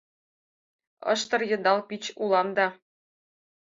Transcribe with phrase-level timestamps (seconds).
[1.13, 2.67] Ыштыр-йыдал пич улам да